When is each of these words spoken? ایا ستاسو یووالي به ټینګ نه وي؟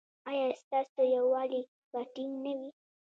ایا 0.29 0.47
ستاسو 0.61 1.01
یووالي 1.15 1.61
به 1.91 1.99
ټینګ 2.13 2.33
نه 2.43 2.51
وي؟ 2.59 2.69